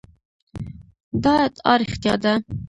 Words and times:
دا 1.23 1.33
ادعا 1.45 1.73
رښتیا 1.81 2.13
ده. 2.23 2.33